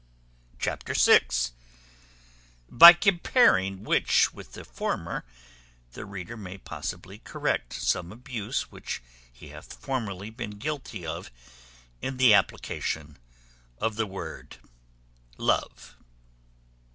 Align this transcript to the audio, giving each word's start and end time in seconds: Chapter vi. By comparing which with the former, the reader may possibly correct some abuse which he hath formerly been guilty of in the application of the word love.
Chapter 0.57 0.95
vi. 0.95 1.19
By 2.71 2.93
comparing 2.93 3.83
which 3.83 4.33
with 4.33 4.53
the 4.53 4.65
former, 4.65 5.23
the 5.93 6.05
reader 6.07 6.35
may 6.35 6.57
possibly 6.57 7.19
correct 7.19 7.73
some 7.73 8.11
abuse 8.11 8.71
which 8.71 9.03
he 9.31 9.49
hath 9.49 9.73
formerly 9.73 10.31
been 10.31 10.57
guilty 10.57 11.05
of 11.05 11.29
in 12.01 12.17
the 12.17 12.33
application 12.33 13.19
of 13.77 13.95
the 13.95 14.07
word 14.07 14.57
love. 15.37 15.95